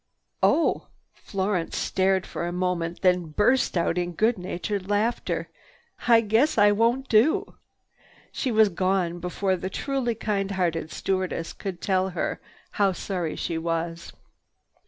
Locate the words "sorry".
12.93-13.35